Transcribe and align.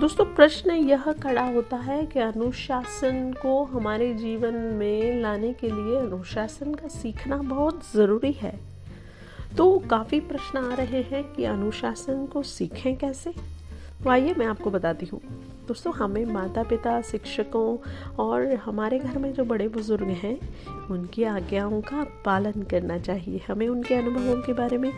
दोस्तों, 0.00 0.24
प्रश्न 0.24 0.70
यह 0.70 1.12
खड़ा 1.12 1.42
होता 1.42 1.76
है 1.76 2.06
कि 2.06 2.18
अनुशासन 2.18 3.34
को 3.42 3.64
हमारे 3.64 4.14
जीवन 4.14 4.54
में 4.54 5.22
लाने 5.22 5.52
के 5.52 5.66
लिए 5.66 5.98
अनुशासन 5.98 6.74
का 6.74 6.88
सीखना 6.88 7.36
बहुत 7.36 7.80
ज़रूरी 7.94 8.32
है। 8.32 8.60
तो 9.56 9.78
काफ़ी 9.78 10.20
प्रश्न 10.20 10.58
आ 10.58 10.74
रहे 10.74 11.02
हैं 11.02 11.32
कि 11.32 11.44
अनुशासन 11.44 12.26
को 12.26 12.42
सीखें 12.42 12.96
कैसे? 12.96 13.30
तो 14.04 14.10
आइए 14.10 14.34
मैं 14.34 14.46
आपको 14.46 14.70
बताती 14.70 15.06
हूँ। 15.06 15.20
दोस्तों, 15.68 15.92
हमें 15.92 16.24
माता 16.24 16.62
पिता 16.62 17.02
शिक्षकों 17.02 17.78
और 18.18 18.54
हमारे 18.54 18.98
घर 18.98 19.18
में 19.18 19.32
जो 19.32 19.44
बड़े 19.44 19.68
बुज़ुर्ग 19.68 20.08
हैं, 20.08 20.38
उनकी 20.90 21.24
आज्ञाओं 21.24 21.80
का 21.80 22.22
पालन 22.24 22.62
करना 22.62 22.98
चाहिए। 22.98 23.40
हमें 23.48 23.68
उनके 23.68 23.94
अनुभवों 23.94 24.42
के 24.42 24.52
बारे 24.52 24.78
में 24.78 24.92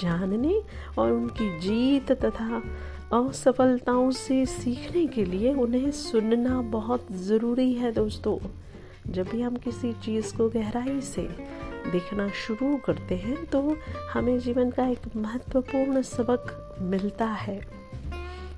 जानने 0.00 0.60
और 0.98 1.12
उनकी 1.12 1.58
जीत 1.60 2.12
तथा 2.12 2.62
असफलताओं 3.12 4.10
से 4.10 4.44
सीखने 4.46 5.06
के 5.06 5.24
लिए 5.24 5.54
उन्हें 5.54 5.90
सुनना 5.90 6.60
बहुत 6.70 7.06
ज़रूरी 7.26 7.72
है 7.72 7.92
दोस्तों। 7.92 8.38
जब 9.12 9.28
भी 9.28 9.40
हम 9.42 9.56
किसी 9.56 9.92
चीज़ 10.04 10.36
को 10.36 10.48
गहराई 10.48 11.00
से 11.00 11.22
देखना 11.92 12.28
शुरू 12.36 12.76
करते 12.76 13.16
हैं 13.16 13.44
तो 13.46 13.76
हमें 14.12 14.38
जीवन 14.38 14.70
का 14.70 14.86
एक 14.86 15.16
महत्वपूर्ण 15.16 16.02
सबक 16.02 16.78
मिलता 16.82 17.26
है। 17.26 17.60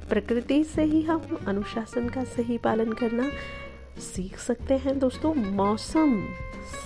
प्रकृति 0.09 0.63
से 0.65 0.83
ही 0.83 1.03
हम 1.03 1.39
अनुशासन 1.49 2.09
का 2.09 2.25
सही 2.27 2.59
पालन 2.59 2.93
करना 2.93 3.31
सीख 3.99 4.39
सकते 4.39 4.75
हैं। 4.75 4.99
दोस्तों, 4.99 5.35
मौसम 5.35 6.23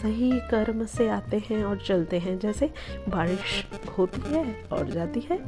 सही 0.02 0.32
कर्म 0.50 0.84
से 0.84 1.08
आते 1.08 1.42
हैं 1.50 1.64
और 1.64 1.78
चलते 1.78 2.18
हैं। 2.18 2.38
जैसे 2.38 2.70
बारिश 3.08 3.66
होती 3.98 4.20
है 4.26 4.64
और 4.72 4.90
जाती 4.90 5.20
है 5.20 5.40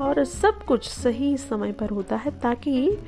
और 0.00 0.24
सब 0.24 0.64
कुछ 0.64 0.88
सही 0.88 1.36
समय 1.36 1.72
पर 1.72 1.90
होता 1.90 2.16
है 2.16 2.40
ताकि 2.40 2.98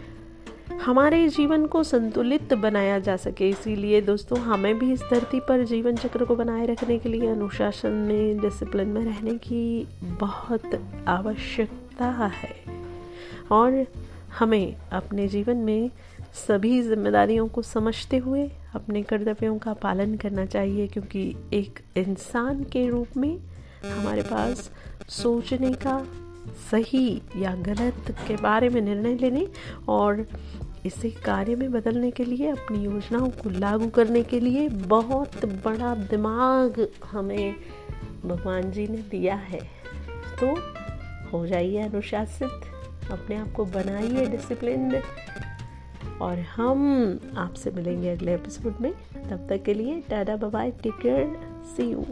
हमारे 0.84 1.28
जीवन 1.28 1.66
को 1.66 1.82
संतुलित 1.82 2.54
बनाया 2.54 2.98
जा 2.98 3.16
सके। 3.16 3.48
इसीलिए 3.48 4.00
दोस्तों, 4.00 4.38
हमें 4.38 4.78
भी 4.78 4.92
इस 4.92 5.02
धरती 5.10 5.40
पर 5.40 5.64
जीवन 5.64 5.96
चक्र 5.96 6.24
को 6.24 6.36
बनाए 6.36 6.66
रखने 6.66 6.98
के 6.98 7.08
लिए 7.08 7.28
अनुशासन 7.28 7.88
में 7.88 8.40
डिसिप्लिन 8.40 8.88
में 8.88 9.04
रहने 9.04 9.34
की 9.34 9.88
बहुत 10.02 10.86
आवश्यकता 11.06 12.06
है। 12.06 12.54
और 13.52 13.86
हमें 14.38 14.76
अपने 14.92 15.26
जीवन 15.28 15.56
में 15.56 15.90
सभी 16.46 16.82
जिम्मेदारियों 16.82 17.46
को 17.48 17.62
समझते 17.62 18.16
हुए 18.16 18.50
अपने 18.74 19.02
कर्तव्यों 19.02 19.58
का 19.58 19.72
पालन 19.72 20.16
करना 20.16 20.44
चाहिए, 20.46 20.86
क्योंकि 20.88 21.36
एक 21.52 21.80
इंसान 21.96 22.62
के 22.64 22.88
रूप 22.88 23.16
में 23.16 23.38
हमारे 23.84 24.22
पास 24.22 24.70
सोचने 25.08 25.72
का 25.74 26.06
सही 26.70 27.22
या 27.36 27.54
गलत 27.54 28.14
के 28.28 28.36
बारे 28.36 28.68
में 28.68 28.80
निर्णय 28.80 29.14
लेने 29.14 29.46
और 29.88 30.26
इसे 30.86 31.10
कार्य 31.10 31.54
में 31.56 31.70
बदलने 31.72 32.10
के 32.10 32.24
लिए, 32.24 32.48
अपनी 32.48 32.84
योजनाओं 32.84 33.28
को 33.28 33.50
लागू 33.50 33.88
करने 33.88 34.22
के 34.22 34.40
लिए 34.40 34.68
बहुत 34.68 35.44
बड़ा 35.64 35.94
दिमाग 35.94 36.86
हमें 37.04 37.54
भगवान 38.24 38.70
जी 38.70 38.86
ने 38.88 39.02
दिया 39.10 39.34
है। 39.34 39.60
तो 40.40 40.54
हो 41.32 41.46
जाइए 41.46 41.82
अनुशासित। 41.82 42.60
अपने 43.12 43.36
आप 43.36 43.52
को 43.52 43.64
बनाइए 43.64 44.26
डिसिप्लिन 44.26 45.02
और 46.20 46.38
हम 46.38 47.20
आपसे 47.36 47.70
मिलेंगे 47.70 48.10
अगले 48.10 48.34
एपिसोड 48.34 48.74
में। 48.80 48.92
तब 49.30 49.46
तक 49.48 49.62
के 49.62 49.74
लिए 49.74 50.00
tata 50.00 50.36
bye 50.36 50.70
take 50.70 50.98
care 51.02 51.38
see 51.76 51.90
you 51.90 52.04